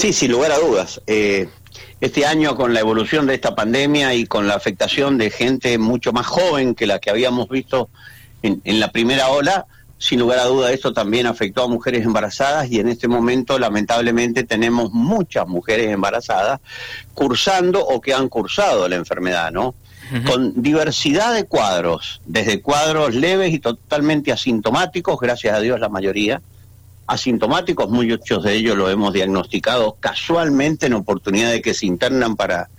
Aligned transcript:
Sí, 0.00 0.14
sin 0.14 0.32
lugar 0.32 0.50
a 0.50 0.58
dudas. 0.58 1.02
Eh, 1.06 1.46
este 2.00 2.24
año 2.24 2.56
con 2.56 2.72
la 2.72 2.80
evolución 2.80 3.26
de 3.26 3.34
esta 3.34 3.54
pandemia 3.54 4.14
y 4.14 4.24
con 4.24 4.48
la 4.48 4.54
afectación 4.54 5.18
de 5.18 5.28
gente 5.28 5.76
mucho 5.76 6.14
más 6.14 6.26
joven 6.26 6.74
que 6.74 6.86
la 6.86 7.00
que 7.00 7.10
habíamos 7.10 7.50
visto 7.50 7.90
en, 8.42 8.80
la 8.80 8.92
primera 8.92 9.28
ola, 9.28 9.66
sin 9.98 10.18
lugar 10.18 10.38
a 10.38 10.46
duda 10.46 10.72
esto 10.72 10.94
también 10.94 11.26
afectó 11.26 11.64
a 11.64 11.68
mujeres 11.68 12.06
embarazadas 12.06 12.70
y 12.70 12.80
en 12.80 12.88
este 12.88 13.08
momento 13.08 13.58
lamentablemente 13.58 14.44
tenemos 14.44 14.90
muchas 14.90 15.46
mujeres 15.46 15.90
embarazadas 15.90 16.60
cursando 17.12 17.86
o 17.86 18.00
que 18.00 18.14
han 18.14 18.30
cursado 18.30 18.88
la 18.88 18.96
enfermedad, 18.96 19.52
¿no? 19.52 19.74
Con 20.26 20.62
diversidad 20.62 21.34
de 21.34 21.44
cuadros, 21.44 22.22
desde 22.24 22.62
cuadros 22.62 23.14
leves 23.14 23.52
y 23.52 23.58
totalmente 23.58 24.32
asintomáticos, 24.32 25.20
gracias 25.20 25.54
a 25.54 25.60
Dios 25.60 25.78
la 25.78 25.90
mayoría, 25.90 26.40
asintomáticos, 27.10 27.90
muchos 27.90 28.44
de 28.44 28.54
ellos 28.54 28.76
lo 28.76 28.88
hemos 28.88 29.12
diagnosticado 29.12 29.96
casualmente 29.98 30.86
en 30.86 30.94
oportunidad 30.94 31.50
de 31.50 31.60
que 31.60 31.74
se 31.74 31.86
internan 31.86 32.36
para, 32.36 32.70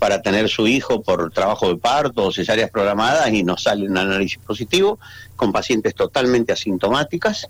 para 0.00 0.20
tener 0.20 0.48
su 0.48 0.66
hijo 0.66 1.00
por 1.00 1.30
trabajo 1.30 1.68
de 1.68 1.76
parto 1.76 2.24
o 2.24 2.32
cesáreas 2.32 2.70
programadas 2.70 3.32
y 3.32 3.44
nos 3.44 3.62
sale 3.62 3.88
un 3.88 3.96
análisis 3.96 4.38
positivo 4.38 4.98
con 5.36 5.52
pacientes 5.52 5.94
totalmente 5.94 6.52
asintomáticas. 6.52 7.46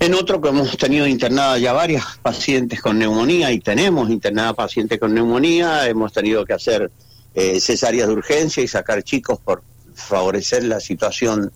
En 0.00 0.14
otro 0.14 0.40
que 0.40 0.48
hemos 0.48 0.76
tenido 0.76 1.06
internadas 1.06 1.60
ya 1.60 1.72
varias 1.72 2.04
pacientes 2.20 2.80
con 2.80 2.98
neumonía 2.98 3.52
y 3.52 3.60
tenemos 3.60 4.10
internadas 4.10 4.54
pacientes 4.54 4.98
con 4.98 5.14
neumonía, 5.14 5.88
hemos 5.88 6.12
tenido 6.12 6.44
que 6.44 6.54
hacer 6.54 6.90
eh, 7.34 7.60
cesáreas 7.60 8.08
de 8.08 8.14
urgencia 8.14 8.64
y 8.64 8.66
sacar 8.66 9.04
chicos 9.04 9.38
por 9.38 9.62
favorecer 9.94 10.64
la 10.64 10.80
situación 10.80 11.52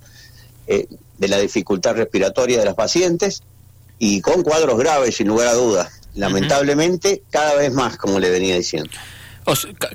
eh, 0.68 0.86
de 1.18 1.28
la 1.28 1.38
dificultad 1.38 1.96
respiratoria 1.96 2.58
de 2.58 2.64
las 2.64 2.74
pacientes 2.74 3.42
y 3.98 4.20
con 4.20 4.42
cuadros 4.42 4.78
graves, 4.78 5.16
sin 5.16 5.28
lugar 5.28 5.48
a 5.48 5.54
dudas. 5.54 6.00
Lamentablemente, 6.14 7.22
cada 7.30 7.54
vez 7.54 7.72
más, 7.72 7.96
como 7.96 8.18
le 8.18 8.30
venía 8.30 8.56
diciendo. 8.56 8.90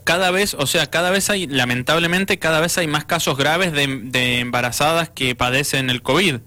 cada 0.04 0.32
vez, 0.32 0.54
o 0.54 0.66
sea, 0.66 0.88
cada 0.88 1.12
vez 1.12 1.30
hay, 1.30 1.48
lamentablemente, 1.48 2.40
cada 2.40 2.60
vez 2.60 2.78
hay 2.78 2.88
más 2.88 3.06
casos 3.06 3.38
graves 3.38 3.74
de, 3.74 4.40
embarazadas 4.40 5.10
que 5.10 5.36
padecen 5.36 5.90
el 5.90 6.02
COVID. 6.02 6.38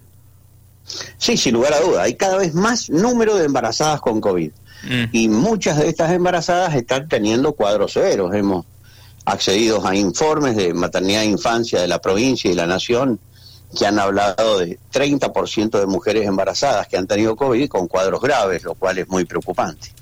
Sí, 1.18 1.36
sin 1.36 1.54
lugar 1.54 1.74
a 1.74 1.80
dudas. 1.80 2.04
Hay 2.04 2.14
cada 2.14 2.38
vez 2.38 2.54
más 2.54 2.90
número 2.90 3.36
de 3.36 3.44
embarazadas 3.44 4.00
con 4.00 4.20
COVID. 4.20 4.50
Mm. 4.82 5.04
Y 5.12 5.28
muchas 5.28 5.78
de 5.78 5.88
estas 5.88 6.10
embarazadas 6.12 6.74
están 6.74 7.08
teniendo 7.08 7.52
cuadros 7.52 7.92
severos. 7.92 8.34
Hemos 8.34 8.66
accedido 9.24 9.86
a 9.86 9.94
informes 9.94 10.56
de 10.56 10.74
maternidad 10.74 11.22
e 11.22 11.26
infancia 11.26 11.80
de 11.80 11.88
la 11.88 12.00
provincia 12.00 12.50
y 12.50 12.54
la 12.54 12.66
nación 12.66 13.20
que 13.76 13.86
han 13.86 13.98
hablado 13.98 14.58
de 14.58 14.78
30% 14.92 15.78
de 15.78 15.86
mujeres 15.86 16.26
embarazadas 16.26 16.88
que 16.88 16.96
han 16.96 17.06
tenido 17.06 17.36
COVID 17.36 17.68
con 17.68 17.88
cuadros 17.88 18.20
graves, 18.20 18.64
lo 18.64 18.74
cual 18.74 18.98
es 18.98 19.08
muy 19.08 19.24
preocupante. 19.24 19.92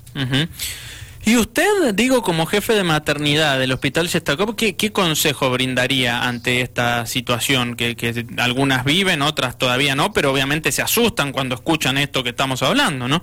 Y 1.25 1.37
usted, 1.37 1.93
digo, 1.93 2.23
como 2.23 2.45
jefe 2.45 2.73
de 2.73 2.83
maternidad 2.83 3.59
del 3.59 3.71
Hospital 3.71 4.07
Shestakov, 4.07 4.55
¿qué, 4.55 4.75
¿qué, 4.75 4.91
consejo 4.91 5.51
brindaría 5.51 6.23
ante 6.23 6.61
esta 6.61 7.05
situación? 7.05 7.75
Que, 7.75 7.95
que 7.95 8.25
algunas 8.37 8.83
viven, 8.85 9.21
otras 9.21 9.57
todavía 9.57 9.95
no, 9.95 10.11
pero 10.13 10.31
obviamente 10.31 10.71
se 10.71 10.81
asustan 10.81 11.31
cuando 11.31 11.55
escuchan 11.55 11.97
esto 11.97 12.23
que 12.23 12.29
estamos 12.29 12.63
hablando, 12.63 13.07
¿no? 13.07 13.21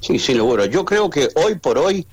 Sí, 0.00 0.18
sí, 0.18 0.34
seguro. 0.34 0.64
Yo 0.66 0.84
creo 0.84 1.10
que 1.10 1.28
hoy 1.34 1.56
por 1.56 1.78
hoy 1.78 2.06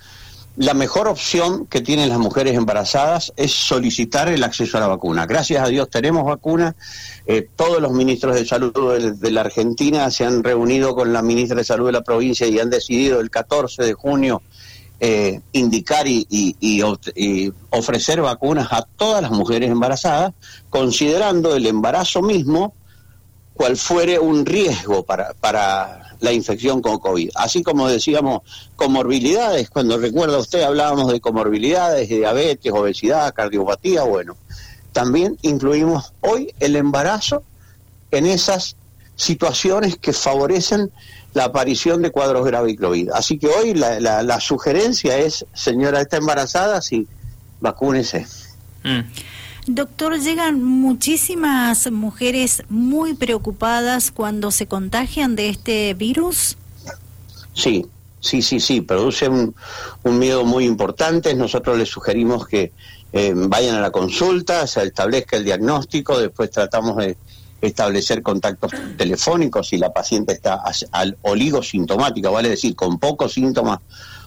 la 0.58 0.74
mejor 0.74 1.08
opción 1.08 1.68
que 1.68 1.82
tienen 1.82 2.10
las 2.10 2.18
mujeres 2.18 2.56
embarazadas 2.56 3.32
es 3.38 3.52
solicitar 3.52 4.28
el 4.28 4.44
acceso 4.44 4.78
a 4.78 4.82
la 4.82 4.88
vacuna. 4.88 5.28
Gracias 5.28 5.64
a 5.64 5.68
Dios 5.68 5.88
tenemos 5.88 6.26
vacuna. 6.26 6.76
Eh, 7.28 7.48
todos 7.56 7.80
los 7.80 7.92
ministros 7.92 8.34
de 8.34 8.44
salud 8.44 8.74
de, 8.74 9.32
la 9.32 9.42
Argentina 9.42 10.10
se 10.10 10.26
han 10.26 10.44
reunido 10.44 10.96
con 10.96 11.14
la 11.14 11.22
ministra 11.22 11.58
de 11.58 11.64
salud 11.64 11.86
de 11.86 11.92
la 11.92 12.02
provincia 12.02 12.48
y 12.48 12.58
han 12.60 12.72
decidido 12.72 13.20
el 13.20 13.30
14 13.30 13.84
de 13.84 13.94
junio 13.94 14.42
eh, 15.00 15.42
indicar 15.52 16.08
y, 16.08 16.26
y, 16.28 16.82
ofrecer 17.70 18.22
vacunas 18.22 18.70
a 18.72 18.82
todas 18.82 19.22
las 19.22 19.30
mujeres 19.30 19.70
embarazadas, 19.70 20.34
considerando 20.72 21.56
el 21.56 21.68
embarazo 21.68 22.24
mismo 22.24 22.74
cual 23.58 23.76
fuere 23.76 24.20
un 24.20 24.46
riesgo 24.46 25.04
para, 25.04 25.34
para 25.34 26.16
la 26.20 26.32
infección 26.32 26.82
con 26.82 27.00
COVID. 27.00 27.32
Así 27.36 27.64
como 27.64 27.90
decíamos 27.90 28.42
comorbilidades, 28.76 29.70
cuando 29.70 29.98
recuerda 29.98 30.38
usted 30.38 30.62
hablábamos 30.62 31.12
de 31.12 31.20
comorbilidades, 31.20 32.08
diabetes, 32.08 32.72
obesidad, 32.72 33.34
cardiopatía, 33.34 34.04
bueno, 34.04 34.38
también 34.94 35.38
incluimos 35.42 36.14
hoy 36.22 36.54
el 36.60 36.76
embarazo 36.76 37.44
en 38.12 38.26
esas 38.26 38.78
situaciones 39.16 39.98
que 39.98 40.14
favorecen 40.14 40.92
la 41.34 41.46
aparición 41.46 42.02
de 42.02 42.12
cuadros 42.12 42.46
graves 42.46 42.74
y 42.74 42.78
COVID. 42.78 43.10
Así 43.12 43.38
que 43.38 43.48
hoy 43.48 43.74
la, 43.74 44.00
la, 44.00 44.40
sugerencia 44.40 45.18
es, 45.18 45.46
señora, 45.54 46.02
está 46.02 46.18
embarazada, 46.18 46.82
sí, 46.82 47.08
vacúnese. 47.60 48.26
Mm. 48.84 49.02
Doctor, 49.70 50.18
llegan 50.18 50.64
muchísimas 50.64 51.92
mujeres 51.92 52.64
muy 52.70 53.16
preocupadas 53.16 54.12
cuando 54.12 54.50
se 54.50 54.66
contagian 54.66 55.36
de 55.36 55.50
este 55.50 55.94
virus. 55.94 56.56
Sí, 57.54 57.86
sí, 58.22 58.42
sí, 58.42 58.62
sí, 58.62 58.80
produce 58.80 59.28
un, 59.28 59.54
miedo 60.06 60.46
muy 60.46 60.64
importante. 60.64 61.36
Nosotros 61.36 61.78
les 61.78 61.90
sugerimos 61.90 62.48
que 62.48 62.72
eh, 63.12 63.34
vayan 63.36 63.76
a 63.76 63.82
la 63.82 63.92
consulta, 63.92 64.66
se 64.68 64.84
establezca 64.84 65.36
el 65.36 65.44
diagnóstico, 65.44 66.18
después 66.18 66.50
tratamos 66.50 66.96
de 66.96 67.18
establecer 67.60 68.22
contactos 68.22 68.72
telefónicos 68.98 69.68
si 69.68 69.78
la 69.78 69.92
paciente 69.92 70.32
está 70.32 70.62
al 70.92 71.18
oligosintomática, 71.24 72.30
vale 72.30 72.48
decir, 72.48 72.74
con 72.74 73.00
pocos 73.00 73.34
síntomas 73.34 73.80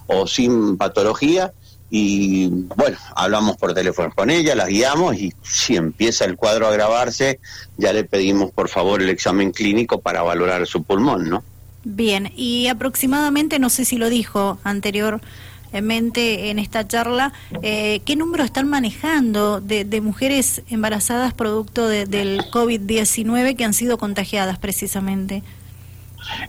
o 0.07 0.27
sin 0.27 0.77
patología, 0.77 1.55
y 1.91 2.47
bueno, 2.77 2.97
hablamos 3.17 3.57
por 3.57 3.75
teléfono 3.75 4.13
con 4.15 4.31
ella, 4.31 4.55
las 4.55 4.69
guiamos 4.69 5.17
y 5.17 5.33
si 5.43 5.77
empieza 5.77 6.25
el 6.25 6.37
cuadro 6.37 6.67
a 6.67 6.71
agravarse, 6.71 7.41
ya 7.77 7.93
le 7.93 8.05
pedimos 8.05 8.53
por 8.53 8.69
favor 8.69 9.03
el 9.03 9.11
examen 9.11 9.51
clínico 9.51 10.01
para 10.01 10.23
valorar 10.23 10.67
su 10.67 10.85
pulmón, 10.85 11.29
¿no? 11.29 11.43
Bien, 11.83 12.33
y 12.37 12.69
aproximadamente, 12.69 13.59
no 13.59 13.71
sé 13.71 13.85
si 13.85 13.97
lo 13.97 14.09
dijo 14.09 14.59
anteriormente 14.63 16.51
en 16.51 16.59
esta 16.59 16.87
charla, 16.87 17.33
eh, 17.63 18.03
¿qué 18.05 18.17
número 18.17 18.45
están 18.45 18.69
manejando 18.69 19.61
de, 19.61 20.01
mujeres 20.01 20.63
embarazadas 20.69 21.35
producto 21.35 21.89
del 21.89 22.43
COVID-19 22.53 23.57
que 23.57 23.65
han 23.65 23.75
sido 23.75 23.99
contagiadas 23.99 24.59
precisamente? 24.59 25.43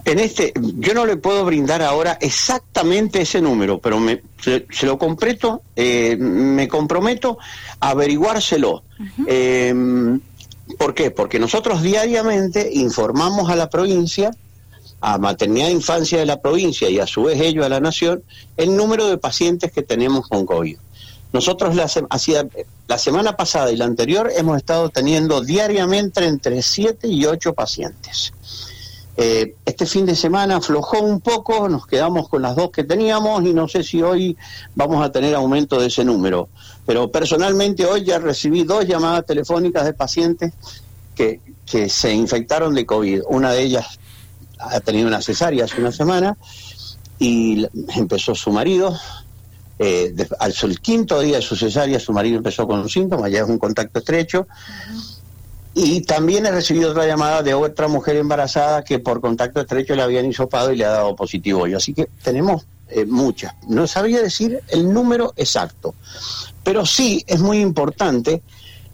En 0.05 0.19
este, 0.19 0.53
yo 0.55 0.93
no 0.93 1.05
le 1.05 1.17
puedo 1.17 1.45
brindar 1.45 1.81
ahora 1.81 2.17
exactamente 2.21 3.21
ese 3.21 3.41
número, 3.41 3.79
pero 3.79 3.99
me, 3.99 4.21
se, 4.41 4.85
lo 4.85 4.97
compreto, 4.97 5.61
eh, 5.75 6.15
me 6.17 6.67
comprometo 6.67 7.37
a 7.79 7.89
averiguárselo. 7.89 8.83
Eh, 9.27 9.73
¿Por 10.77 10.93
qué? 10.93 11.11
Porque 11.11 11.39
nosotros 11.39 11.81
diariamente 11.81 12.69
informamos 12.73 13.49
a 13.49 13.55
la 13.55 13.69
provincia, 13.69 14.31
a 15.01 15.17
Maternidad 15.17 15.69
e 15.69 15.71
Infancia 15.71 16.19
de 16.19 16.25
la 16.25 16.41
provincia 16.41 16.89
y 16.89 16.99
a 16.99 17.07
su 17.07 17.23
vez 17.23 17.39
ellos 17.41 17.65
a 17.65 17.69
la 17.69 17.79
nación, 17.79 18.23
el 18.57 18.75
número 18.75 19.07
de 19.07 19.17
pacientes 19.17 19.71
que 19.71 19.81
tenemos 19.81 20.27
con 20.27 20.45
COVID. 20.45 20.77
Nosotros 21.33 21.75
la, 21.75 21.89
hacia, 22.09 22.47
la 22.87 22.97
semana 22.97 23.37
pasada 23.37 23.71
y 23.71 23.77
la 23.77 23.85
anterior 23.85 24.31
hemos 24.35 24.57
estado 24.57 24.89
teniendo 24.89 25.41
diariamente 25.41 26.25
entre 26.25 26.61
7 26.61 27.07
y 27.07 27.25
8 27.25 27.53
pacientes. 27.53 28.33
Eh, 29.17 29.55
este 29.65 29.85
fin 29.85 30.05
de 30.05 30.15
semana 30.15 30.57
aflojó 30.57 31.01
un 31.01 31.19
poco, 31.19 31.67
nos 31.67 31.85
quedamos 31.85 32.29
con 32.29 32.41
las 32.41 32.55
dos 32.55 32.71
que 32.71 32.85
teníamos 32.85 33.43
y 33.43 33.53
no 33.53 33.67
sé 33.67 33.83
si 33.83 34.01
hoy 34.01 34.37
vamos 34.73 35.03
a 35.03 35.11
tener 35.11 35.35
aumento 35.35 35.79
de 35.79 35.87
ese 35.87 36.05
número. 36.05 36.49
Pero 36.85 37.11
personalmente 37.11 37.85
hoy 37.85 38.05
ya 38.05 38.19
recibí 38.19 38.63
dos 38.63 38.85
llamadas 38.87 39.25
telefónicas 39.25 39.85
de 39.85 39.93
pacientes 39.93 40.53
que, 41.15 41.39
se 41.87 42.13
infectaron 42.13 42.73
de 42.73 42.85
COVID. 42.85 43.21
Una 43.29 43.53
de 43.53 43.61
ellas 43.61 43.97
ha 44.59 44.81
tenido 44.81 45.07
una 45.07 45.21
cesárea 45.21 45.63
hace 45.63 45.79
una 45.79 45.93
semana 45.93 46.35
y 47.17 47.65
empezó 47.95 48.35
su 48.35 48.51
marido. 48.51 48.93
Eh, 49.79 50.13
al 50.39 50.53
quinto 50.81 51.21
día 51.21 51.37
de 51.37 51.41
su 51.41 51.55
cesárea, 51.55 51.97
su 51.97 52.11
marido 52.11 52.37
empezó 52.37 52.67
con 52.67 52.89
síntomas, 52.89 53.31
ya 53.31 53.43
es 53.43 53.47
un 53.47 53.57
contacto 53.57 53.99
estrecho. 53.99 54.47
Y 55.73 56.01
también 56.01 56.45
he 56.45 56.51
recibido 56.51 56.91
otra 56.91 57.07
llamada 57.07 57.43
de 57.43 57.53
otra 57.53 57.87
mujer 57.87 58.17
embarazada 58.17 58.83
que 58.83 58.99
por 58.99 59.21
contacto 59.21 59.61
estrecho 59.61 59.95
le 59.95 60.01
habían 60.01 60.25
hisopado 60.25 60.71
y 60.71 60.75
le 60.75 60.85
ha 60.85 60.91
dado 60.91 61.15
positivo 61.15 61.61
hoy. 61.61 61.73
Así 61.73 61.93
que 61.93 62.09
tenemos 62.23 62.65
eh, 62.89 63.05
muchas. 63.05 63.53
No 63.67 63.87
sabía 63.87 64.21
decir 64.21 64.59
el 64.67 64.93
número 64.93 65.33
exacto, 65.37 65.95
pero 66.63 66.85
sí 66.85 67.23
es 67.25 67.39
muy 67.39 67.59
importante 67.59 68.41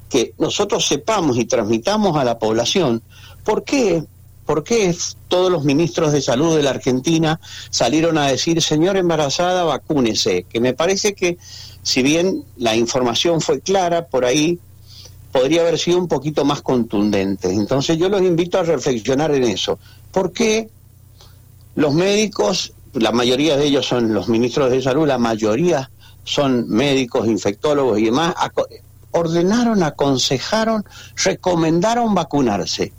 que 0.07 0.33
nosotros 0.37 0.87
sepamos 0.87 1.37
y 1.37 1.45
transmitamos 1.45 2.15
a 2.15 2.23
la 2.23 2.37
población 2.37 3.01
por 3.43 3.63
qué, 3.63 4.03
por 4.45 4.63
qué 4.63 4.95
todos 5.27 5.51
los 5.51 5.63
ministros 5.63 6.11
de 6.11 6.21
salud 6.21 6.55
de 6.55 6.63
la 6.63 6.69
Argentina 6.69 7.39
salieron 7.71 8.19
a 8.19 8.27
decir, 8.27 8.61
señor 8.61 8.97
embarazada, 8.97 9.63
vacúnese, 9.63 10.43
que 10.43 10.59
me 10.59 10.73
parece 10.73 11.15
que 11.15 11.37
si 11.81 12.03
bien 12.03 12.43
la 12.55 12.75
información 12.75 13.41
fue 13.41 13.61
clara, 13.61 14.07
por 14.07 14.25
ahí 14.25 14.59
podría 15.31 15.61
haber 15.61 15.77
sido 15.77 15.97
un 15.97 16.07
poquito 16.07 16.45
más 16.45 16.61
contundente. 16.61 17.51
Entonces 17.51 17.97
yo 17.97 18.09
los 18.09 18.21
invito 18.21 18.59
a 18.59 18.63
reflexionar 18.63 19.31
en 19.31 19.43
eso. 19.43 19.79
¿Por 20.11 20.31
qué 20.31 20.69
los 21.75 21.93
médicos 21.93 22.73
la 22.99 23.11
mayoría 23.11 23.57
de 23.57 23.65
ellos 23.65 23.85
son 23.85 24.13
los 24.13 24.27
ministros 24.27 24.71
de 24.71 24.81
salud, 24.81 25.07
la 25.07 25.17
mayoría 25.17 25.89
son 26.23 26.67
médicos, 26.69 27.27
infectólogos 27.27 27.99
y 27.99 28.05
demás, 28.05 28.35
ordenaron, 29.11 29.83
aconsejaron, 29.83 30.83
recomendaron 31.23 32.13
vacunarse. 32.13 32.91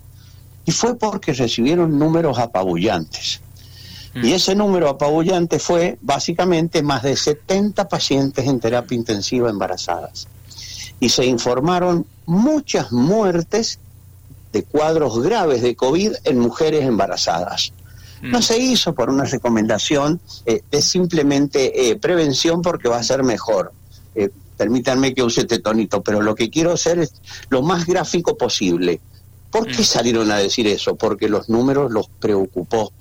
Y 0.65 0.71
fue 0.71 0.97
porque 0.97 1.33
recibieron 1.33 1.99
números 1.99 2.39
apabullantes. 2.39 3.41
Mm. 4.15 4.25
Y 4.25 4.33
ese 4.33 4.55
número 4.55 4.89
apabullante 4.89 5.59
fue 5.59 5.99
básicamente 6.01 6.83
más 6.83 7.03
de 7.03 7.17
70 7.17 7.89
pacientes 7.89 8.47
en 8.47 8.61
terapia 8.61 8.97
intensiva 8.97 9.51
embarazadas. 9.51 10.29
Y 11.00 11.09
se 11.11 11.25
informaron 11.27 12.06
muchas 12.27 12.93
muertes 12.93 13.79
de 14.53 14.62
cuadros 14.65 15.23
graves 15.23 15.62
de 15.62 15.77
COVID 15.77 16.12
en 16.25 16.39
mujeres 16.39 16.85
embarazadas. 16.85 17.73
No 18.23 18.39
mm. 18.39 18.43
se 18.43 18.59
hizo 18.59 18.95
por 18.95 19.11
una 19.11 19.25
recomendación, 19.25 20.21
eh, 20.45 20.62
es 20.71 20.85
simplemente 20.85 21.91
eh, 21.91 21.97
prevención 21.97 22.62
porque 22.62 22.89
va 22.89 22.99
a 22.99 23.03
ser 23.03 23.23
mejor. 23.23 23.73
Eh, 24.15 24.31
permítanme 24.56 25.15
que 25.15 25.23
use 25.23 25.43
este 25.43 25.61
tonito, 25.61 26.03
pero 26.03 26.21
lo 26.21 26.35
que 26.35 26.50
quiero 26.50 26.73
hacer 26.73 26.99
es 26.99 27.15
lo 27.49 27.62
más 27.62 27.87
gráfico 27.87 28.37
posible. 28.37 29.01
¿Por 29.51 29.67
qué 29.67 29.83
mm. 29.83 29.85
salieron 29.85 30.31
a 30.33 30.39
decir 30.39 30.67
eso? 30.67 30.97
Porque 30.97 31.29
los 31.29 31.49
números 31.49 31.93
los 31.93 32.09
preocupó, 32.09 32.93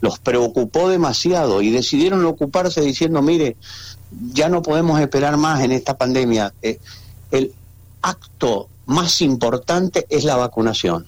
los 0.00 0.18
preocupó 0.18 0.88
demasiado 0.88 1.60
y 1.60 1.70
decidieron 1.70 2.24
ocuparse 2.24 2.80
diciendo, 2.80 3.20
mire, 3.20 3.56
ya 4.32 4.48
no 4.48 4.62
podemos 4.62 5.00
esperar 5.00 5.36
más 5.36 5.62
en 5.62 5.72
esta 5.72 5.98
pandemia. 5.98 6.54
El 7.34 7.52
acto 8.00 8.68
más 8.86 9.20
importante 9.20 10.06
es 10.08 10.24
la 10.24 10.36
vacunación. 10.36 11.06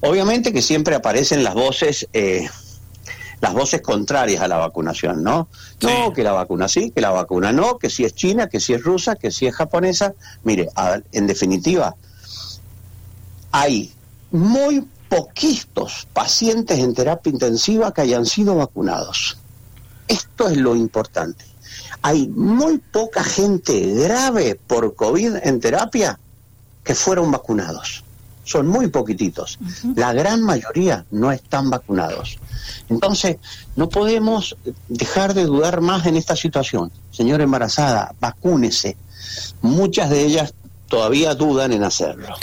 Obviamente 0.00 0.52
que 0.52 0.62
siempre 0.62 0.94
aparecen 0.94 1.42
las 1.42 1.54
voces, 1.54 2.06
eh, 2.12 2.48
las 3.40 3.52
voces 3.52 3.80
contrarias 3.80 4.42
a 4.42 4.48
la 4.48 4.58
vacunación, 4.58 5.24
¿no? 5.24 5.48
No, 5.82 6.12
que 6.12 6.22
la 6.22 6.32
vacuna 6.32 6.68
sí, 6.68 6.90
que 6.90 7.00
la 7.00 7.10
vacuna 7.10 7.52
no, 7.52 7.78
que 7.78 7.90
si 7.90 8.04
es 8.04 8.14
china, 8.14 8.48
que 8.48 8.60
si 8.60 8.74
es 8.74 8.82
rusa, 8.82 9.16
que 9.16 9.30
si 9.30 9.46
es 9.46 9.54
japonesa. 9.54 10.14
Mire, 10.44 10.68
en 11.12 11.26
definitiva, 11.26 11.96
hay 13.50 13.92
muy 14.30 14.86
poquitos 15.08 16.06
pacientes 16.12 16.78
en 16.78 16.94
terapia 16.94 17.30
intensiva 17.30 17.92
que 17.92 18.02
hayan 18.02 18.26
sido 18.26 18.54
vacunados. 18.56 19.38
Esto 20.06 20.48
es 20.48 20.58
lo 20.58 20.76
importante. 20.76 21.53
Hay 22.06 22.28
muy 22.28 22.76
poca 22.78 23.24
gente 23.24 23.94
grave 23.94 24.60
por 24.66 24.94
COVID 24.94 25.36
en 25.42 25.58
terapia 25.58 26.20
que 26.84 26.94
fueron 26.94 27.30
vacunados 27.30 28.04
son 28.44 28.66
muy 28.66 28.88
poquititos. 28.88 29.58
La 29.96 30.12
gran 30.12 30.42
mayoría 30.42 31.04
no 31.10 31.32
están 31.32 31.70
vacunados. 31.70 32.38
Entonces, 32.88 33.38
no 33.74 33.88
podemos 33.88 34.56
dejar 34.88 35.34
de 35.34 35.44
dudar 35.44 35.80
más 35.80 36.06
en 36.06 36.16
esta 36.16 36.36
situación. 36.36 36.92
Señora 37.10 37.44
embarazada, 37.44 38.14
vacúnese. 38.20 38.96
Muchas 39.62 40.10
de 40.10 40.24
ellas 40.24 40.54
todavía 40.88 41.34
dudan 41.34 41.72
en 41.72 41.84
hacerlo. 41.84 42.36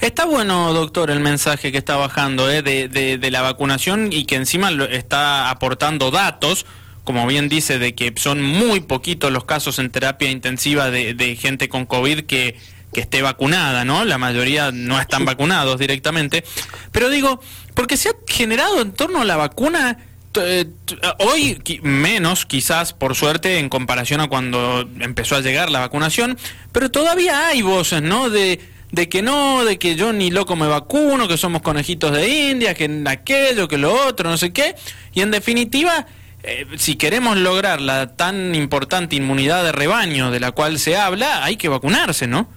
Está 0.00 0.24
bueno, 0.26 0.72
doctor, 0.72 1.10
el 1.10 1.18
mensaje 1.18 1.72
que 1.72 1.78
está 1.78 1.96
bajando 1.96 2.48
¿eh? 2.48 2.62
de, 2.62 2.88
de, 2.88 3.30
la 3.32 3.42
vacunación 3.42 4.12
y 4.12 4.26
que 4.26 4.36
encima 4.36 4.70
está 4.90 5.50
aportando 5.50 6.12
datos 6.12 6.66
como 7.08 7.26
bien 7.26 7.48
dice, 7.48 7.78
de 7.78 7.94
que 7.94 8.12
son 8.16 8.42
muy 8.42 8.80
poquitos 8.80 9.32
los 9.32 9.46
casos 9.46 9.78
en 9.78 9.88
terapia 9.88 10.30
intensiva 10.30 10.90
de, 10.90 11.14
de 11.14 11.36
gente 11.36 11.70
con 11.70 11.86
COVID 11.86 12.24
que 12.26 12.54
que 12.92 13.00
esté 13.00 13.22
vacunada, 13.22 13.86
¿no? 13.86 14.04
La 14.04 14.18
mayoría 14.18 14.72
no 14.72 15.00
están 15.00 15.24
vacunados 15.24 15.78
directamente. 15.78 16.44
Pero 16.92 17.08
digo, 17.08 17.40
porque 17.72 17.96
se 17.96 18.10
ha 18.10 18.12
generado 18.26 18.82
en 18.82 18.92
torno 18.92 19.22
a 19.22 19.24
la 19.24 19.36
vacuna 19.36 19.96
eh, 20.34 20.66
hoy 21.20 21.58
menos 21.82 22.44
quizás 22.44 22.92
por 22.92 23.14
suerte 23.14 23.58
en 23.58 23.70
comparación 23.70 24.20
a 24.20 24.28
cuando 24.28 24.86
empezó 25.00 25.36
a 25.36 25.40
llegar 25.40 25.70
la 25.70 25.80
vacunación, 25.80 26.36
pero 26.72 26.90
todavía 26.90 27.48
hay 27.48 27.62
voces, 27.62 28.02
¿no? 28.02 28.28
De, 28.28 28.60
de 28.92 29.08
que 29.08 29.22
no, 29.22 29.64
de 29.64 29.78
que 29.78 29.96
yo 29.96 30.12
ni 30.12 30.30
loco 30.30 30.56
me 30.56 30.66
vacuno, 30.66 31.26
que 31.26 31.38
somos 31.38 31.62
conejitos 31.62 32.12
de 32.12 32.50
India, 32.50 32.74
que 32.74 33.02
aquello, 33.06 33.66
que 33.66 33.78
lo 33.78 33.94
otro, 34.06 34.28
no 34.28 34.36
sé 34.36 34.52
qué. 34.52 34.74
Y 35.14 35.22
en 35.22 35.30
definitiva, 35.30 36.06
eh, 36.42 36.66
si 36.76 36.96
queremos 36.96 37.36
lograr 37.36 37.80
la 37.80 38.14
tan 38.14 38.54
importante 38.54 39.16
inmunidad 39.16 39.64
de 39.64 39.72
rebaño 39.72 40.30
de 40.30 40.40
la 40.40 40.52
cual 40.52 40.78
se 40.78 40.96
habla, 40.96 41.44
hay 41.44 41.56
que 41.56 41.68
vacunarse, 41.68 42.26
¿no? 42.26 42.48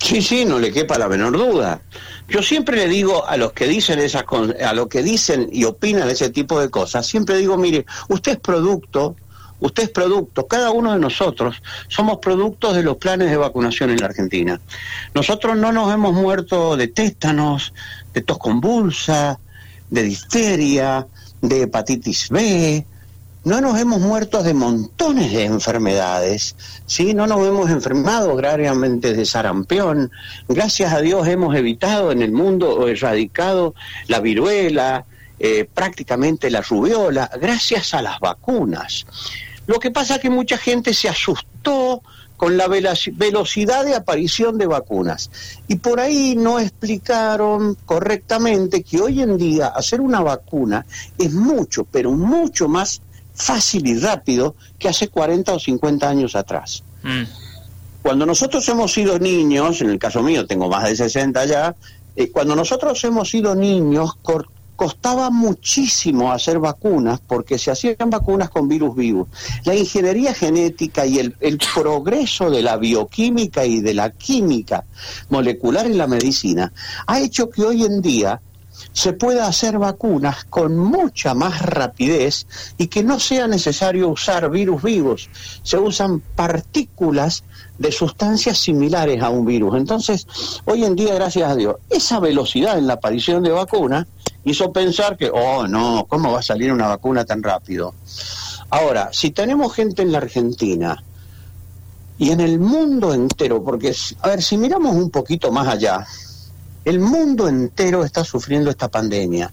Sí, 0.00 0.22
sí, 0.22 0.44
no 0.44 0.58
le 0.58 0.72
quepa 0.72 0.96
la 0.96 1.08
menor 1.08 1.32
duda. 1.32 1.82
Yo 2.28 2.42
siempre 2.42 2.76
le 2.76 2.88
digo 2.88 3.26
a 3.26 3.36
los 3.36 3.52
que 3.52 3.66
dicen 3.66 3.98
esas 3.98 4.24
a 4.64 4.72
los 4.72 4.88
que 4.88 5.02
dicen 5.02 5.48
y 5.52 5.64
opinan 5.64 6.08
ese 6.08 6.30
tipo 6.30 6.60
de 6.60 6.70
cosas, 6.70 7.06
siempre 7.06 7.36
digo, 7.36 7.56
mire, 7.56 7.84
usted 8.08 8.32
es 8.32 8.38
producto, 8.38 9.16
usted 9.60 9.84
es 9.84 9.88
producto, 9.90 10.46
cada 10.46 10.70
uno 10.70 10.92
de 10.92 10.98
nosotros 10.98 11.60
somos 11.88 12.18
productos 12.18 12.76
de 12.76 12.82
los 12.82 12.96
planes 12.96 13.30
de 13.30 13.36
vacunación 13.36 13.90
en 13.90 14.00
la 14.00 14.06
Argentina. 14.06 14.60
Nosotros 15.14 15.56
no 15.56 15.72
nos 15.72 15.92
hemos 15.92 16.14
muerto 16.14 16.76
de 16.76 16.88
tétanos, 16.88 17.72
de 18.14 18.22
tos 18.22 18.38
convulsa, 18.38 19.40
de 19.90 20.02
difteria, 20.02 21.06
de 21.40 21.62
hepatitis 21.62 22.28
B, 22.30 22.84
no 23.44 23.60
nos 23.60 23.78
hemos 23.78 24.00
muerto 24.00 24.42
de 24.42 24.52
montones 24.52 25.32
de 25.32 25.44
enfermedades, 25.44 26.56
¿sí? 26.86 27.14
no 27.14 27.26
nos 27.26 27.46
hemos 27.46 27.70
enfermado 27.70 28.34
gravemente 28.36 29.14
de 29.14 29.24
sarampión, 29.24 30.10
gracias 30.48 30.92
a 30.92 31.00
Dios 31.00 31.26
hemos 31.28 31.54
evitado 31.56 32.12
en 32.12 32.20
el 32.20 32.32
mundo 32.32 32.70
o 32.70 32.88
erradicado 32.88 33.74
la 34.06 34.20
viruela, 34.20 35.04
eh, 35.38 35.68
prácticamente 35.72 36.50
la 36.50 36.62
rubiola, 36.62 37.30
gracias 37.40 37.94
a 37.94 38.02
las 38.02 38.18
vacunas. 38.18 39.06
Lo 39.66 39.78
que 39.78 39.90
pasa 39.90 40.16
es 40.16 40.20
que 40.20 40.30
mucha 40.30 40.58
gente 40.58 40.92
se 40.92 41.08
asustó 41.08 42.02
con 42.38 42.56
la 42.56 42.68
velocidad 42.68 43.84
de 43.84 43.96
aparición 43.96 44.56
de 44.58 44.66
vacunas. 44.68 45.30
Y 45.66 45.76
por 45.76 45.98
ahí 45.98 46.36
no 46.36 46.60
explicaron 46.60 47.76
correctamente 47.84 48.84
que 48.84 49.00
hoy 49.00 49.20
en 49.20 49.36
día 49.36 49.66
hacer 49.66 50.00
una 50.00 50.20
vacuna 50.20 50.86
es 51.18 51.34
mucho, 51.34 51.84
pero 51.84 52.12
mucho 52.12 52.68
más 52.68 53.02
fácil 53.34 53.88
y 53.88 53.98
rápido 53.98 54.54
que 54.78 54.88
hace 54.88 55.08
40 55.08 55.52
o 55.52 55.58
50 55.58 56.08
años 56.08 56.36
atrás. 56.36 56.84
Mm. 57.02 57.24
Cuando 58.02 58.24
nosotros 58.24 58.66
hemos 58.68 58.92
sido 58.92 59.18
niños, 59.18 59.80
en 59.82 59.90
el 59.90 59.98
caso 59.98 60.22
mío 60.22 60.46
tengo 60.46 60.68
más 60.68 60.84
de 60.84 60.94
60 60.94 61.44
ya, 61.44 61.74
eh, 62.14 62.30
cuando 62.30 62.54
nosotros 62.54 63.02
hemos 63.02 63.30
sido 63.30 63.56
niños 63.56 64.14
costaba 64.78 65.28
muchísimo 65.30 66.30
hacer 66.30 66.60
vacunas 66.60 67.18
porque 67.26 67.58
se 67.58 67.72
hacían 67.72 68.10
vacunas 68.10 68.48
con 68.48 68.68
virus 68.68 68.94
vivos. 68.94 69.26
La 69.64 69.74
ingeniería 69.74 70.32
genética 70.32 71.04
y 71.04 71.18
el, 71.18 71.58
progreso 71.74 72.48
de 72.48 72.62
la 72.62 72.76
bioquímica 72.76 73.66
y 73.66 73.80
de 73.80 73.92
la 73.92 74.10
química 74.10 74.84
molecular 75.30 75.84
en 75.84 75.98
la 75.98 76.06
medicina 76.06 76.72
ha 77.08 77.18
hecho 77.18 77.50
que 77.50 77.64
hoy 77.64 77.82
en 77.82 78.00
día 78.00 78.40
se 78.92 79.14
pueda 79.14 79.48
hacer 79.48 79.80
vacunas 79.80 80.44
con 80.44 80.78
mucha 80.78 81.34
más 81.34 81.60
rapidez 81.60 82.46
y 82.78 82.86
que 82.86 83.02
no 83.02 83.18
sea 83.18 83.48
necesario 83.48 84.08
usar 84.08 84.48
virus 84.48 84.80
vivos, 84.84 85.28
se 85.64 85.76
usan 85.76 86.20
partículas 86.20 87.42
de 87.78 87.90
sustancias 87.90 88.58
similares 88.58 89.20
a 89.24 89.30
un 89.30 89.44
virus. 89.44 89.76
Entonces, 89.76 90.28
hoy 90.66 90.84
en 90.84 90.94
día, 90.94 91.14
gracias 91.14 91.50
a 91.50 91.56
Dios, 91.56 91.76
esa 91.90 92.20
velocidad 92.20 92.78
en 92.78 92.86
la 92.86 92.94
aparición 92.94 93.42
de 93.42 93.50
vacunas 93.50 94.06
hizo 94.44 94.72
pensar 94.72 95.16
que, 95.16 95.30
oh 95.30 95.66
no, 95.66 96.06
¿cómo 96.08 96.32
va 96.32 96.40
a 96.40 96.42
salir 96.42 96.72
una 96.72 96.88
vacuna 96.88 97.24
tan 97.24 97.42
rápido? 97.42 97.94
Ahora, 98.70 99.10
si 99.12 99.30
tenemos 99.30 99.74
gente 99.74 100.02
en 100.02 100.12
la 100.12 100.18
Argentina 100.18 101.02
y 102.18 102.30
en 102.30 102.40
el 102.40 102.58
mundo 102.58 103.14
entero, 103.14 103.62
porque, 103.62 103.94
a 104.20 104.28
ver, 104.28 104.42
si 104.42 104.58
miramos 104.58 104.94
un 104.94 105.10
poquito 105.10 105.50
más 105.52 105.68
allá, 105.68 106.06
el 106.84 107.00
mundo 107.00 107.48
entero 107.48 108.04
está 108.04 108.24
sufriendo 108.24 108.70
esta 108.70 108.88
pandemia. 108.88 109.52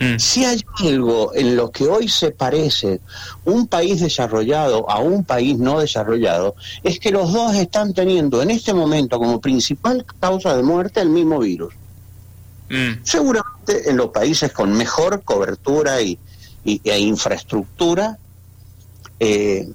Mm. 0.00 0.18
Si 0.18 0.44
hay 0.44 0.64
algo 0.80 1.34
en 1.34 1.56
lo 1.56 1.70
que 1.70 1.84
hoy 1.84 2.08
se 2.08 2.30
parece 2.30 3.00
un 3.44 3.66
país 3.66 4.00
desarrollado 4.00 4.90
a 4.90 4.98
un 4.98 5.24
país 5.24 5.58
no 5.58 5.78
desarrollado, 5.78 6.56
es 6.82 6.98
que 6.98 7.10
los 7.10 7.32
dos 7.32 7.54
están 7.54 7.92
teniendo 7.92 8.42
en 8.42 8.50
este 8.50 8.74
momento 8.74 9.18
como 9.18 9.40
principal 9.40 10.04
causa 10.20 10.56
de 10.56 10.62
muerte 10.62 11.00
el 11.00 11.10
mismo 11.10 11.38
virus. 11.38 11.74
Mm. 12.74 13.04
Seguramente 13.04 13.88
en 13.88 13.96
los 13.96 14.08
países 14.08 14.52
con 14.52 14.72
mejor 14.72 15.22
cobertura 15.22 16.02
y, 16.02 16.18
e 16.64 16.98
infraestructura 16.98 18.18
eh, 19.20 19.68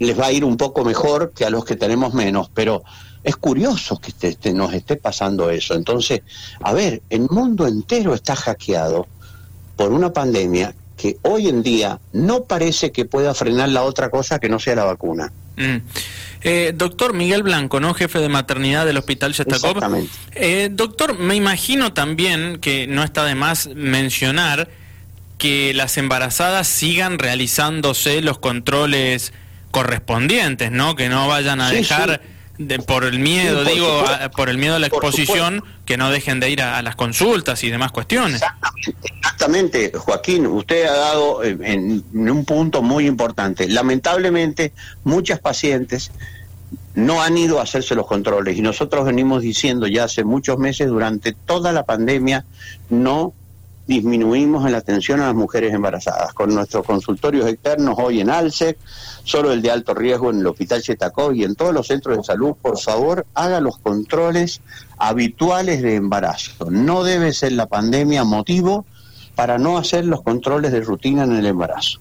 les 0.00 0.18
va 0.18 0.26
a 0.26 0.32
ir 0.32 0.44
un 0.44 0.56
poco 0.56 0.84
mejor 0.84 1.32
que 1.32 1.44
a 1.44 1.50
los 1.50 1.64
que 1.64 1.76
tenemos 1.76 2.14
menos, 2.14 2.50
pero 2.52 2.82
es 3.22 3.36
curioso 3.36 4.00
que 4.00 4.52
nos 4.52 4.74
esté 4.74 4.96
pasando 4.96 5.50
eso. 5.50 5.74
Entonces, 5.74 6.22
a 6.60 6.72
ver, 6.72 7.02
el 7.10 7.28
mundo 7.30 7.66
entero 7.66 8.12
está 8.14 8.34
hackeado 8.34 9.06
por 9.76 9.92
una 9.92 10.12
pandemia 10.12 10.74
que 10.96 11.18
hoy 11.22 11.48
en 11.48 11.62
día 11.62 12.00
no 12.12 12.44
parece 12.44 12.90
que 12.90 13.04
pueda 13.04 13.34
frenar 13.34 13.68
la 13.68 13.84
otra 13.84 14.10
cosa 14.10 14.38
que 14.38 14.48
no 14.48 14.58
sea 14.58 14.74
la 14.74 14.84
vacuna. 14.84 15.32
Mm. 15.56 15.76
Eh, 16.42 16.72
doctor 16.74 17.12
Miguel 17.14 17.42
Blanco, 17.42 17.80
¿no? 17.80 17.94
Jefe 17.94 18.18
de 18.18 18.28
maternidad 18.28 18.86
del 18.86 18.96
Hospital 18.98 19.32
Shestakov. 19.32 19.76
Exactamente. 19.76 20.12
Eh, 20.34 20.68
doctor, 20.70 21.18
me 21.18 21.34
imagino 21.34 21.92
también 21.92 22.58
que 22.58 22.86
no 22.86 23.02
está 23.02 23.24
de 23.24 23.34
más 23.34 23.68
mencionar 23.74 24.68
que 25.38 25.74
las 25.74 25.96
embarazadas 25.98 26.66
sigan 26.66 27.18
realizándose 27.18 28.22
los 28.22 28.38
controles 28.38 29.32
correspondientes, 29.70 30.70
¿no? 30.70 30.96
Que 30.96 31.08
no 31.08 31.28
vayan 31.28 31.60
a 31.60 31.70
dejar 31.70 32.22
por 32.86 33.04
el 33.04 33.18
miedo, 33.18 33.64
digo, 33.64 34.04
por 34.36 34.48
el 34.48 34.58
miedo 34.58 34.76
a 34.76 34.78
la 34.78 34.86
exposición, 34.86 35.64
que 35.84 35.96
no 35.96 36.10
dejen 36.10 36.40
de 36.40 36.50
ir 36.50 36.62
a, 36.62 36.82
las 36.82 36.96
consultas 36.96 37.62
y 37.64 37.70
demás 37.70 37.92
cuestiones. 37.92 38.42
Exactamente, 39.20 39.92
Joaquín, 39.94 40.46
usted 40.46 40.86
ha 40.86 40.96
dado 40.96 41.44
en, 41.44 41.62
en, 41.64 42.30
un 42.30 42.44
punto 42.44 42.82
muy 42.82 43.06
importante. 43.06 43.68
Lamentablemente, 43.68 44.72
muchas 45.04 45.40
pacientes 45.40 46.10
no 46.94 47.22
han 47.22 47.36
ido 47.36 47.60
a 47.60 47.62
hacerse 47.62 47.94
los 47.94 48.06
controles 48.06 48.56
y 48.56 48.62
nosotros 48.62 49.04
venimos 49.04 49.42
diciendo 49.42 49.86
ya 49.86 50.04
hace 50.04 50.24
muchos 50.24 50.58
meses, 50.58 50.88
durante 50.88 51.32
toda 51.32 51.72
la 51.72 51.84
pandemia, 51.84 52.46
no 52.88 53.34
disminuimos 53.86 54.66
en 54.66 54.72
la 54.72 54.78
atención 54.78 55.20
a 55.20 55.26
las 55.26 55.34
mujeres 55.34 55.72
embarazadas. 55.72 56.32
Con 56.32 56.54
nuestros 56.54 56.84
consultorios 56.84 57.46
externos 57.46 57.96
hoy 57.98 58.20
en 58.20 58.30
ALSEC, 58.30 58.78
solo 59.24 59.52
el 59.52 59.62
de 59.62 59.70
alto 59.70 59.94
riesgo 59.94 60.30
en 60.30 60.40
el 60.40 60.46
Hospital 60.46 60.82
Chetacó 60.82 61.32
y 61.32 61.44
en 61.44 61.54
todos 61.54 61.72
los 61.72 61.86
centros 61.86 62.16
de 62.16 62.24
salud, 62.24 62.54
por 62.60 62.78
favor, 62.78 63.26
haga 63.34 63.60
los 63.60 63.78
controles 63.78 64.60
habituales 64.98 65.82
de 65.82 65.96
embarazo. 65.96 66.70
No 66.70 67.04
debe 67.04 67.32
ser 67.32 67.52
la 67.52 67.66
pandemia 67.66 68.24
motivo 68.24 68.84
para 69.34 69.58
no 69.58 69.78
hacer 69.78 70.04
los 70.06 70.22
controles 70.22 70.72
de 70.72 70.80
rutina 70.80 71.24
en 71.24 71.36
el 71.36 71.46
embarazo. 71.46 72.00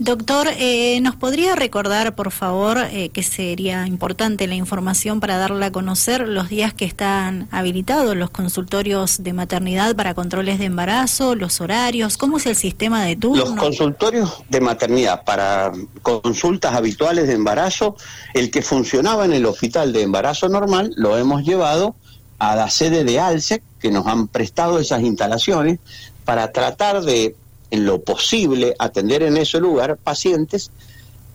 Doctor, 0.00 0.46
eh, 0.56 1.00
¿nos 1.00 1.16
podría 1.16 1.56
recordar, 1.56 2.14
por 2.14 2.30
favor, 2.30 2.78
eh, 2.92 3.08
que 3.08 3.24
sería 3.24 3.84
importante 3.88 4.46
la 4.46 4.54
información 4.54 5.18
para 5.18 5.38
darla 5.38 5.66
a 5.66 5.72
conocer 5.72 6.28
los 6.28 6.48
días 6.48 6.72
que 6.72 6.84
están 6.84 7.48
habilitados 7.50 8.14
los 8.16 8.30
consultorios 8.30 9.24
de 9.24 9.32
maternidad 9.32 9.96
para 9.96 10.14
controles 10.14 10.60
de 10.60 10.66
embarazo, 10.66 11.34
los 11.34 11.60
horarios? 11.60 12.16
¿Cómo 12.16 12.36
es 12.36 12.46
el 12.46 12.54
sistema 12.54 13.02
de 13.02 13.16
turno? 13.16 13.44
Los 13.44 13.54
consultorios 13.54 14.44
de 14.48 14.60
maternidad 14.60 15.24
para 15.24 15.72
consultas 16.02 16.76
habituales 16.76 17.26
de 17.26 17.34
embarazo, 17.34 17.96
el 18.34 18.52
que 18.52 18.62
funcionaba 18.62 19.24
en 19.24 19.32
el 19.32 19.46
hospital 19.46 19.92
de 19.92 20.02
embarazo 20.02 20.48
normal, 20.48 20.92
lo 20.96 21.18
hemos 21.18 21.42
llevado 21.42 21.96
a 22.38 22.54
la 22.54 22.70
sede 22.70 23.02
de 23.02 23.18
ALSEC, 23.18 23.64
que 23.80 23.90
nos 23.90 24.06
han 24.06 24.28
prestado 24.28 24.78
esas 24.78 25.02
instalaciones, 25.02 25.80
para 26.24 26.52
tratar 26.52 27.02
de 27.02 27.34
en 27.70 27.84
lo 27.84 28.02
posible 28.02 28.74
atender 28.78 29.22
en 29.22 29.36
ese 29.36 29.60
lugar 29.60 29.96
pacientes 29.96 30.70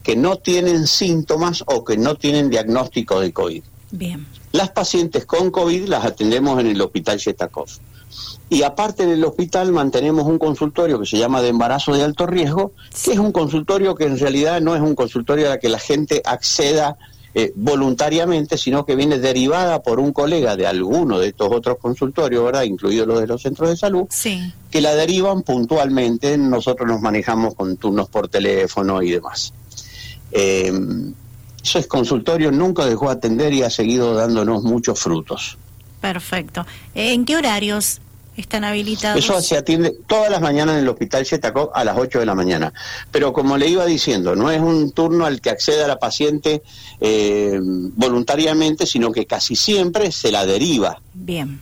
que 0.04 0.16
no 0.16 0.38
tienen 0.38 0.88
síntomas 0.88 1.64
o 1.66 1.84
que 1.84 1.98
no 1.98 2.16
tienen 2.16 2.50
diagnóstico 2.50 3.20
de 3.20 3.32
COVID. 3.32 3.64
Bien. 3.92 4.28
Las 4.52 4.70
pacientes 4.72 5.26
con 5.26 5.50
COVID 5.50 5.88
las 5.88 6.06
atendemos 6.06 6.60
en 6.60 6.68
el 6.68 6.82
Hospital 6.82 7.18
Shetakov. 7.18 7.68
Y 8.50 8.64
aparte 8.64 9.08
del 9.08 9.24
hospital 9.24 9.72
mantenemos 9.72 10.26
un 10.26 10.38
consultorio 10.38 11.00
que 11.00 11.06
se 11.06 11.18
llama 11.18 11.42
de 11.42 11.50
embarazo 11.50 11.94
de 11.94 12.04
alto 12.04 12.28
riesgo, 12.28 12.74
que 13.04 13.14
es 13.14 13.20
un 13.20 13.32
consultorio 13.32 13.96
que 13.96 14.06
en 14.06 14.20
realidad 14.20 14.62
no 14.62 14.76
es 14.76 14.82
un 14.82 14.94
consultorio 14.94 15.48
a 15.48 15.52
la 15.52 15.60
que 15.60 15.70
la 15.70 15.80
gente 15.80 16.22
acceda 16.26 16.98
eh, 17.36 17.52
voluntariamente, 17.56 18.58
sino 18.58 18.86
que 18.86 18.96
viene 18.96 19.18
derivada 19.18 19.82
por 19.82 20.00
un 20.00 20.14
colega 20.14 20.56
de 20.56 20.68
alguno 20.68 21.20
de 21.20 21.30
estos 21.30 21.50
otros 21.52 21.78
consultorios, 21.80 22.44
¿verdad? 22.44 22.64
Incluidos 22.64 23.08
los 23.08 23.20
de 23.20 23.28
los 23.28 23.42
centros 23.42 23.70
de 23.70 23.78
salud, 23.78 24.08
que 24.70 24.82
la 24.82 24.94
derivan 24.94 25.42
puntualmente. 25.42 26.38
Nosotros 26.38 26.88
nos 26.88 27.02
manejamos 27.02 27.56
con 27.56 27.78
turnos 27.78 28.08
por 28.10 28.28
teléfono 28.28 29.02
y 29.02 29.12
demás. 29.12 29.54
Eh, 30.32 30.72
eso 31.64 31.80
es 31.80 31.88
consultorio, 31.88 32.52
nunca 32.52 32.86
dejó 32.86 33.06
de 33.06 33.14
atender 33.14 33.54
y 33.54 33.64
ha 33.64 33.70
seguido 33.70 34.14
dándonos 34.14 34.64
muchos 34.64 35.00
frutos. 35.00 35.58
Perfecto. 36.02 36.66
¿En 36.94 37.24
qué 37.24 37.38
horarios 37.38 38.02
están 38.38 38.64
habilitados. 38.64 39.24
Eso 39.24 39.42
se 39.42 39.58
atiende 39.58 39.94
todas 40.08 40.32
las 40.32 40.42
mañanas 40.42 40.76
en 40.76 40.82
el 40.82 40.90
Hospital 40.90 41.26
Chetacó 41.26 41.72
a 41.74 41.84
las 41.84 41.98
8 41.98 42.20
de 42.20 42.26
la 42.26 42.36
mañana. 42.36 42.74
Pero 43.12 43.34
como 43.34 43.58
le 43.58 43.68
iba 43.68 43.86
diciendo, 43.86 44.36
no 44.36 44.50
es 44.50 44.60
un 44.60 44.92
turno 44.92 45.26
al 45.26 45.42
que 45.42 45.50
acceda 45.50 45.88
la 45.88 46.00
paciente 46.00 46.64
eh, 47.00 47.60
voluntariamente, 47.62 48.86
sino 48.86 49.12
que 49.12 49.26
casi 49.26 49.56
siempre 49.56 50.12
se 50.12 50.32
la 50.32 50.46
deriva. 50.46 51.00
Bien. 51.14 51.60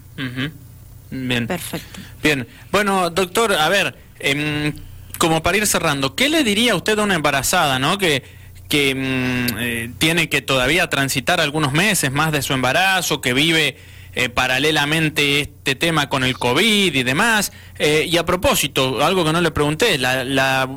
Bien. 1.09 1.47
Perfecto. 1.47 1.99
Bien. 2.23 2.47
Bueno, 2.71 3.09
doctor, 3.09 3.53
a 3.53 3.67
ver, 3.67 3.95
em, 4.19 4.73
como 5.17 5.43
para 5.43 5.57
ir 5.57 5.67
cerrando, 5.67 6.15
¿qué 6.15 6.29
le 6.29 6.43
diría 6.43 6.75
usted 6.75 6.97
a 6.99 7.03
una 7.03 7.15
embarazada, 7.15 7.79
no? 7.79 7.97
Que 7.97 8.41
que 8.71 8.95
mm, 8.95 9.57
eh, 9.59 9.91
tiene 9.97 10.29
que 10.29 10.41
todavía 10.41 10.89
transitar 10.89 11.41
algunos 11.41 11.73
meses 11.73 12.09
más 12.09 12.31
de 12.31 12.41
su 12.41 12.53
embarazo, 12.53 13.19
que 13.19 13.33
vive 13.33 13.77
eh, 14.13 14.27
paralelamente 14.27 15.39
este 15.39 15.75
tema 15.75 16.09
con 16.09 16.23
el 16.23 16.37
COVID 16.37 16.93
y 16.93 17.03
demás. 17.03 17.53
Eh, 17.79 18.07
y 18.09 18.17
a 18.17 18.25
propósito, 18.25 19.03
algo 19.03 19.23
que 19.23 19.31
no 19.31 19.39
le 19.39 19.51
pregunté, 19.51 19.97
la, 19.97 20.67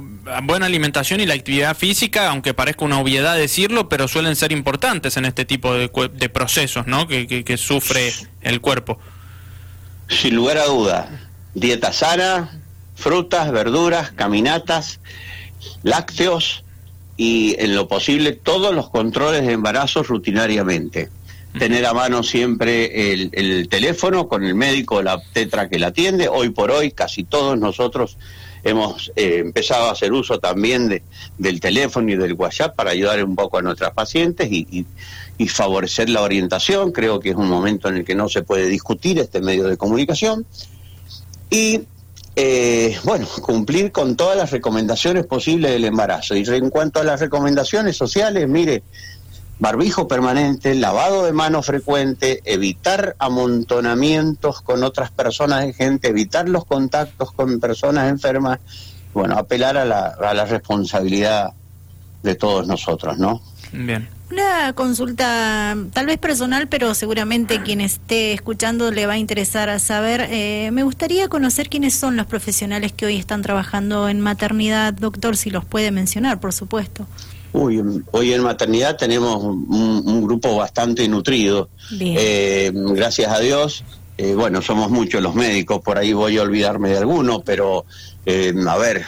buena 0.44 0.66
alimentación 0.66 1.20
y 1.20 1.26
la 1.26 1.34
actividad 1.34 1.76
física, 1.76 2.30
aunque 2.30 2.54
parezca 2.54 2.84
una 2.84 3.00
obviedad 3.00 3.36
decirlo, 3.36 3.88
pero 3.88 4.08
suelen 4.08 4.36
ser 4.36 4.52
importantes 4.52 5.16
en 5.16 5.24
este 5.24 5.44
tipo 5.44 5.74
de, 5.74 5.88
procesos 6.28 6.86
¿no? 6.86 7.08
Que, 7.08 7.56
sufre 7.58 8.12
el 8.40 8.60
cuerpo. 8.60 8.98
Sin 10.08 10.36
lugar 10.36 10.58
a 10.58 10.66
duda, 10.66 11.28
dieta 11.54 11.92
sana, 11.92 12.60
frutas, 12.94 13.50
verduras, 13.50 14.12
caminatas, 14.12 15.00
lácteos 15.82 16.64
y 17.16 17.56
en 17.58 17.74
lo 17.74 17.88
posible 17.88 18.32
todos 18.32 18.74
los 18.74 18.90
controles 18.90 19.46
de 19.46 19.52
embarazo 19.52 20.02
rutinariamente 20.02 21.10
tener 21.58 21.86
a 21.86 21.94
mano 21.94 22.22
siempre 22.22 23.12
el, 23.12 23.68
teléfono 23.68 24.28
con 24.28 24.44
el 24.44 24.54
médico 24.54 25.02
la 25.02 25.22
tetra 25.32 25.68
que 25.68 25.78
la 25.78 25.88
atiende. 25.88 26.28
Hoy 26.28 26.50
por 26.50 26.70
hoy 26.70 26.90
casi 26.90 27.24
todos 27.24 27.58
nosotros 27.58 28.16
hemos 28.64 29.12
eh, 29.14 29.38
empezado 29.38 29.88
a 29.88 29.92
hacer 29.92 30.12
uso 30.12 30.40
también 30.40 30.88
de, 30.88 31.02
del 31.38 31.60
teléfono 31.60 32.10
y 32.10 32.16
del 32.16 32.32
WhatsApp 32.32 32.74
para 32.74 32.90
ayudar 32.90 33.22
un 33.24 33.36
poco 33.36 33.58
a 33.58 33.62
nuestras 33.62 33.92
pacientes 33.92 34.50
y, 34.50 34.86
favorecer 35.46 36.08
la 36.08 36.22
orientación. 36.22 36.90
Creo 36.90 37.20
que 37.20 37.30
es 37.30 37.36
un 37.36 37.48
momento 37.48 37.88
en 37.88 37.98
el 37.98 38.04
que 38.04 38.14
no 38.14 38.28
se 38.28 38.42
puede 38.42 38.66
discutir 38.66 39.18
este 39.18 39.40
medio 39.40 39.68
de 39.68 39.76
comunicación. 39.76 40.46
Y 41.50 41.82
eh, 42.34 42.96
bueno, 43.04 43.26
cumplir 43.42 43.92
con 43.92 44.16
todas 44.16 44.36
las 44.36 44.50
recomendaciones 44.50 45.26
posibles 45.26 45.70
del 45.70 45.84
embarazo. 45.84 46.34
Y 46.34 46.44
en 46.44 46.70
cuanto 46.70 47.00
a 47.00 47.04
las 47.04 47.20
recomendaciones 47.20 47.96
sociales, 47.96 48.48
mire, 48.48 48.82
barbijo 49.58 50.08
permanente, 50.08 50.74
lavado 50.74 51.24
de 51.24 51.32
manos 51.32 51.66
frecuente, 51.66 52.40
evitar 52.44 53.16
amontonamientos 53.18 54.60
con 54.60 54.82
otras 54.82 55.10
personas 55.10 55.64
de 55.64 55.72
gente, 55.72 56.08
evitar 56.08 56.48
los 56.48 56.64
contactos 56.64 57.32
con 57.32 57.60
personas 57.60 58.08
enfermas, 58.08 58.58
bueno, 59.12 59.36
apelar 59.38 59.76
a 59.76 59.84
la, 59.84 60.06
a 60.06 60.34
la 60.34 60.44
responsabilidad 60.44 61.52
de 62.22 62.34
todos 62.34 62.66
nosotros, 62.66 63.18
¿no? 63.18 63.40
Bien. 63.72 64.08
Una 64.30 64.72
consulta 64.72 65.76
tal 65.92 66.06
vez 66.06 66.18
personal, 66.18 66.66
pero 66.66 66.94
seguramente 66.94 67.62
quien 67.62 67.80
esté 67.80 68.32
escuchando 68.32 68.90
le 68.90 69.06
va 69.06 69.12
a 69.12 69.18
interesar 69.18 69.68
a 69.68 69.78
saber. 69.78 70.26
Eh, 70.30 70.70
me 70.72 70.82
gustaría 70.82 71.28
conocer 71.28 71.68
quiénes 71.68 71.94
son 71.94 72.16
los 72.16 72.26
profesionales 72.26 72.92
que 72.92 73.06
hoy 73.06 73.16
están 73.16 73.42
trabajando 73.42 74.08
en 74.08 74.20
maternidad, 74.20 74.94
doctor, 74.94 75.36
si 75.36 75.50
los 75.50 75.64
puede 75.64 75.90
mencionar, 75.90 76.40
por 76.40 76.52
supuesto. 76.52 77.06
Uy, 77.54 77.80
hoy 78.10 78.32
en 78.32 78.42
maternidad 78.42 78.96
tenemos 78.96 79.40
un, 79.44 80.26
grupo 80.26 80.56
bastante 80.56 81.06
nutrido. 81.06 81.68
Eh, 82.00 82.72
gracias 82.74 83.32
a 83.32 83.38
Dios. 83.38 83.84
Eh, 84.18 84.34
bueno, 84.34 84.60
somos 84.60 84.90
muchos 84.90 85.22
los 85.22 85.36
médicos, 85.36 85.80
por 85.80 85.96
ahí 85.96 86.12
voy 86.12 86.36
a 86.36 86.42
olvidarme 86.42 86.88
de 86.88 86.98
algunos, 86.98 87.42
pero 87.44 87.84
eh, 88.26 88.52
a 88.68 88.76
ver, 88.76 89.04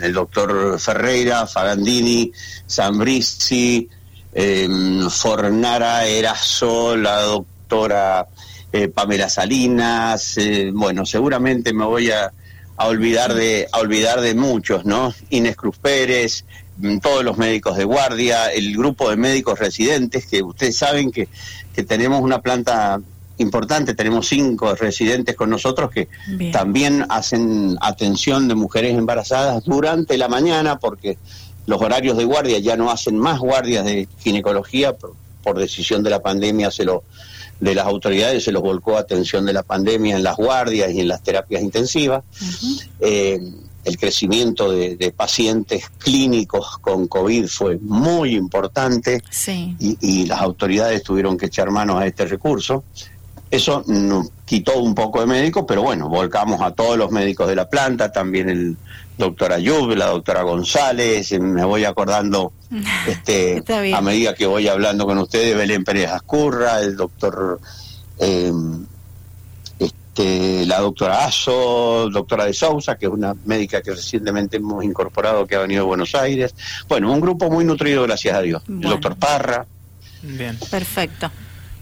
el 0.00 0.12
doctor 0.14 0.80
Ferreira, 0.80 1.46
Fagandini, 1.46 2.32
Zambrisi, 2.66 3.86
Fornara 5.10 6.06
Erazo, 6.06 6.96
la 6.96 7.20
doctora 7.20 8.26
Pamela 8.94 9.28
Salinas, 9.28 10.38
bueno, 10.72 11.04
seguramente 11.04 11.74
me 11.74 11.84
voy 11.84 12.10
a, 12.10 12.32
a, 12.78 12.86
olvidar 12.86 13.34
de 13.34 13.68
a 13.70 13.78
olvidar 13.78 14.22
de 14.22 14.34
muchos, 14.34 14.86
¿no? 14.86 15.14
Inés 15.30 15.54
Cruz 15.54 15.78
Pérez, 15.78 16.44
todos 17.02 17.24
los 17.24 17.36
médicos 17.38 17.76
de 17.76 17.84
guardia, 17.84 18.52
el 18.52 18.76
grupo 18.76 19.10
de 19.10 19.16
médicos 19.16 19.58
residentes, 19.58 20.26
que 20.26 20.42
ustedes 20.42 20.76
saben 20.76 21.12
que, 21.12 21.28
que 21.74 21.82
tenemos 21.82 22.20
una 22.20 22.40
planta 22.40 23.00
importante, 23.38 23.94
tenemos 23.94 24.28
cinco 24.28 24.74
residentes 24.74 25.34
con 25.34 25.50
nosotros 25.50 25.90
que 25.90 26.08
también 26.52 27.04
hacen 27.08 27.76
atención 27.80 28.48
de 28.48 28.54
mujeres 28.54 28.96
embarazadas 28.96 29.64
durante 29.64 30.16
la 30.18 30.28
mañana 30.28 30.78
porque 30.78 31.18
los 31.66 31.80
horarios 31.80 32.16
de 32.16 32.24
guardia 32.24 32.58
ya 32.58 32.76
no 32.76 32.90
hacen 32.90 33.18
más 33.18 33.40
guardias 33.40 33.84
de 33.84 34.08
ginecología 34.18 34.94
por, 34.94 35.14
decisión 35.58 36.02
de 36.02 36.10
la 36.10 36.22
pandemia 36.22 36.70
se 36.70 36.84
lo 36.84 37.02
de 37.60 37.74
las 37.74 37.86
autoridades 37.86 38.44
se 38.44 38.52
los 38.52 38.62
volcó 38.62 38.96
atención 38.96 39.44
de 39.44 39.52
la 39.52 39.62
pandemia 39.62 40.16
en 40.16 40.22
las 40.22 40.36
guardias 40.36 40.90
y 40.92 41.00
en 41.00 41.08
las 41.08 41.22
terapias 41.22 41.62
intensivas 41.62 42.24
el 43.84 43.98
crecimiento 43.98 44.72
de, 44.72 45.14
pacientes 45.16 45.90
clínicos 45.98 46.78
con 46.78 47.06
COVID 47.06 47.46
fue 47.46 47.78
muy 47.78 48.34
importante 48.34 49.22
y, 49.78 50.26
las 50.26 50.40
autoridades 50.40 51.02
tuvieron 51.02 51.36
que 51.36 51.46
echar 51.46 51.70
manos 51.70 52.00
a 52.00 52.06
este 52.06 52.26
recurso. 52.26 52.84
Eso 53.50 53.84
nos 53.86 54.30
quitó 54.44 54.80
un 54.80 54.94
poco 54.94 55.20
de 55.20 55.26
médicos, 55.26 55.64
pero 55.68 55.82
bueno, 55.82 56.08
volcamos 56.08 56.60
a 56.62 56.72
todos 56.72 56.96
los 56.96 57.10
médicos 57.10 57.46
de 57.46 57.54
la 57.54 57.68
planta, 57.68 58.10
también 58.10 58.48
el 58.48 58.76
doctor 59.16 59.52
Ayub, 59.52 59.94
la 59.94 60.06
doctora 60.06 60.42
González, 60.42 61.30
me 61.38 61.64
voy 61.64 61.84
acordando 61.84 62.52
este, 63.06 63.62
a 63.94 64.00
medida 64.00 64.34
que 64.34 64.46
voy 64.46 64.66
hablando 64.66 65.06
con 65.06 65.18
ustedes, 65.18 65.56
Belén 65.56 65.84
Pérez 65.84 66.10
Ascurra, 66.10 66.80
el 66.80 66.96
doctor... 66.96 67.60
Eh, 68.18 68.52
este, 70.14 70.64
la 70.66 70.78
doctora 70.78 71.24
Aso, 71.24 72.08
doctora 72.08 72.44
de 72.44 72.54
Sousa, 72.54 72.96
que 72.96 73.06
es 73.06 73.12
una 73.12 73.34
médica 73.46 73.82
que 73.82 73.90
recientemente 73.90 74.58
hemos 74.58 74.84
incorporado, 74.84 75.44
que 75.44 75.56
ha 75.56 75.58
venido 75.58 75.82
de 75.82 75.88
Buenos 75.88 76.14
Aires. 76.14 76.54
Bueno, 76.88 77.12
un 77.12 77.20
grupo 77.20 77.50
muy 77.50 77.64
nutrido, 77.64 78.04
gracias 78.04 78.36
a 78.36 78.40
Dios. 78.40 78.62
El 78.68 78.82
doctor 78.82 79.16
Parra. 79.16 79.66
Bien. 80.22 80.56
Perfecto. 80.70 81.32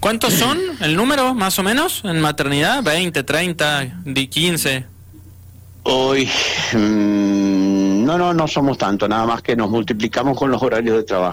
¿Cuántos 0.01 0.33
son 0.33 0.59
el 0.81 0.97
número, 0.97 1.35
más 1.35 1.59
o 1.59 1.63
menos, 1.63 2.01
en 2.05 2.21
maternidad? 2.21 2.83
¿20, 2.83 3.23
30, 3.23 4.03
15? 4.31 4.87
Hoy, 5.83 6.27
mm, 6.73 8.05
no, 8.05 8.17
no, 8.17 8.33
no 8.33 8.49
somos 8.49 8.79
tanto, 8.79 9.07
nada 9.09 9.27
más 9.27 9.43
que 9.43 9.55
nos 9.55 9.69
multiplicamos 9.69 10.39
con 10.39 10.51
los 10.51 10.63
horarios 10.63 10.97
de 10.97 11.03
trabajo. 11.03 11.31